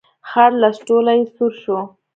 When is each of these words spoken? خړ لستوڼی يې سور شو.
خړ 0.29 0.51
لستوڼی 0.61 1.15
يې 1.21 1.31
سور 1.35 1.53
شو. 1.61 1.79